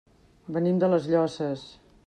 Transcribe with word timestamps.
Venim 0.55 0.81
de 0.85 0.89
les 0.95 1.07
Llosses. 1.13 1.69